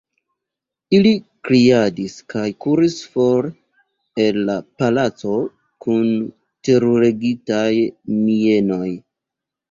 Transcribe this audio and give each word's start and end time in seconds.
Ili 0.99 1.09
kriadis 1.47 2.13
kaj 2.33 2.45
kuris 2.65 2.95
for 3.17 3.47
el 4.23 4.39
la 4.47 4.55
palaco 4.81 5.35
kun 5.85 6.09
teruregitaj 6.69 7.69
mienoj! 8.23 8.89